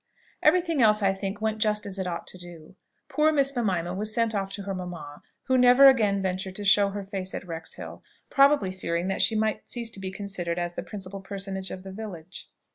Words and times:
Every 0.41 0.61
thing 0.61 0.81
else, 0.81 1.03
I 1.03 1.13
think, 1.13 1.41
went 1.41 1.59
just 1.59 1.85
as 1.85 1.99
it 1.99 2.07
ought 2.07 2.25
to 2.25 2.37
do. 2.39 2.75
Poor 3.07 3.31
Miss 3.31 3.55
Mimima 3.55 3.93
was 3.93 4.11
sent 4.11 4.33
off 4.33 4.51
to 4.53 4.63
her 4.63 4.73
mamma, 4.73 5.21
who 5.43 5.59
never 5.59 5.87
again 5.89 6.23
ventured 6.23 6.55
to 6.55 6.63
show 6.63 6.89
her 6.89 7.03
face 7.03 7.35
at 7.35 7.45
Wrexhill; 7.45 8.01
probably 8.27 8.71
fearing 8.71 9.09
that 9.09 9.21
she 9.21 9.35
might 9.35 9.69
cease 9.69 9.91
to 9.91 9.99
be 9.99 10.09
considered 10.09 10.57
as 10.57 10.73
the 10.73 10.81
principal 10.81 11.21
person 11.21 11.55
of 11.55 11.83
the 11.83 11.91
village. 11.91 12.49